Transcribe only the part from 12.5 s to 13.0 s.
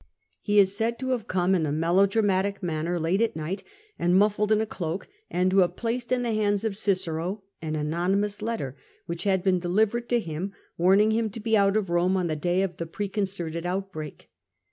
of the